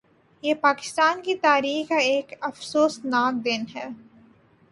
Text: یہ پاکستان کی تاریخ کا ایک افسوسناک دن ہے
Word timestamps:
یہ 0.43 0.53
پاکستان 0.61 1.21
کی 1.21 1.35
تاریخ 1.35 1.89
کا 1.89 1.97
ایک 2.03 2.33
افسوسناک 2.41 3.45
دن 3.45 3.63
ہے 3.75 3.87